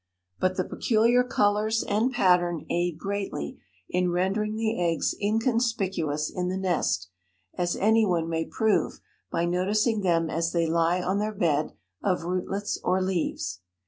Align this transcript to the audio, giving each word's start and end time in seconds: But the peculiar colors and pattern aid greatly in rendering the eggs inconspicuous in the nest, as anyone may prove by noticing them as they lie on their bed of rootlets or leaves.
But 0.39 0.57
the 0.57 0.63
peculiar 0.63 1.23
colors 1.23 1.83
and 1.83 2.11
pattern 2.11 2.65
aid 2.71 2.97
greatly 2.97 3.59
in 3.87 4.09
rendering 4.09 4.55
the 4.55 4.81
eggs 4.81 5.13
inconspicuous 5.21 6.27
in 6.31 6.49
the 6.49 6.57
nest, 6.57 7.09
as 7.55 7.75
anyone 7.75 8.27
may 8.27 8.45
prove 8.45 8.99
by 9.29 9.45
noticing 9.45 10.01
them 10.01 10.27
as 10.27 10.53
they 10.53 10.65
lie 10.65 11.03
on 11.03 11.19
their 11.19 11.35
bed 11.35 11.73
of 12.01 12.23
rootlets 12.23 12.79
or 12.83 12.99
leaves. 12.99 13.59